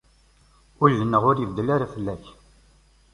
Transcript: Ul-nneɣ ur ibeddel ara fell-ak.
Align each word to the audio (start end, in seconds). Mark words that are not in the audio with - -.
Ul-nneɣ 0.83 1.23
ur 1.29 1.35
ibeddel 1.37 1.67
ara 1.75 1.91
fell-ak. 1.93 2.23